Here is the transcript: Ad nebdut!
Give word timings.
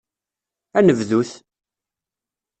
Ad 0.77 0.83
nebdut! 0.85 1.31